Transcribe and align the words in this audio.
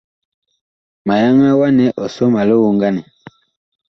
Ma 1.05 1.13
yaŋaa 1.21 1.59
wa 1.59 1.67
nɛ 1.77 1.85
ɔ 2.03 2.05
sɔ 2.15 2.25
ma 2.33 2.41
lioŋganɛ. 2.49 3.01